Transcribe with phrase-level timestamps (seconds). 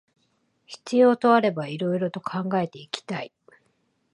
[0.65, 3.31] 必要とあれば色々と考えていきたい